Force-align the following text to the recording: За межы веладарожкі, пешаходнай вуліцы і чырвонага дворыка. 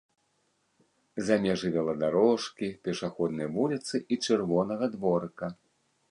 За 1.25 1.35
межы 1.43 1.67
веладарожкі, 1.75 2.69
пешаходнай 2.87 3.49
вуліцы 3.57 3.95
і 4.15 4.19
чырвонага 4.29 4.89
дворыка. 4.95 5.51